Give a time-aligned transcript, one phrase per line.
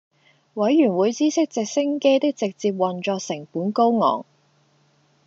[0.55, 4.25] 委會員知悉直升機的直接運作成本高昂